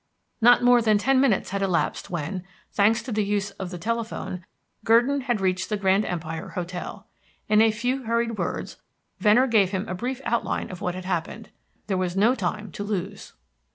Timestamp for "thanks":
2.71-3.03